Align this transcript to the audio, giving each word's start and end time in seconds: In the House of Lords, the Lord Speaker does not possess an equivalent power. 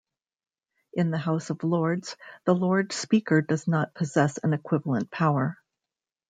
In 0.95 1.11
the 1.11 1.19
House 1.19 1.51
of 1.51 1.63
Lords, 1.63 2.17
the 2.45 2.55
Lord 2.55 2.91
Speaker 2.91 3.39
does 3.43 3.67
not 3.67 3.93
possess 3.93 4.39
an 4.39 4.51
equivalent 4.51 5.11
power. 5.11 5.59